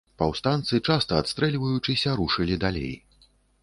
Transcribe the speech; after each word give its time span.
Паўстанцы, 0.19 0.79
часта 0.89 1.21
адстрэльваючыся, 1.23 2.19
рушылі 2.25 2.63
далей. 2.69 2.93